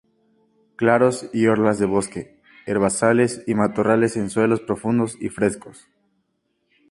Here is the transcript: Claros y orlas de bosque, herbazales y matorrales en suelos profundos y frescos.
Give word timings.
Claros 0.77 1.29
y 1.31 1.45
orlas 1.45 1.77
de 1.77 1.85
bosque, 1.85 2.39
herbazales 2.65 3.43
y 3.45 3.53
matorrales 3.53 4.17
en 4.17 4.31
suelos 4.31 4.59
profundos 4.61 5.15
y 5.21 5.29
frescos. 5.29 5.85